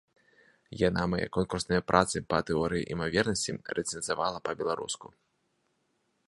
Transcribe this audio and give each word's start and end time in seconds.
Яна 0.87 1.03
мае 1.13 1.27
конкурсныя 1.37 1.81
працы 1.91 2.17
па 2.35 2.39
тэорыі 2.47 2.87
імавернасці 2.95 3.51
рэцэнзавала 3.81 4.41
па-беларуску. 4.51 5.07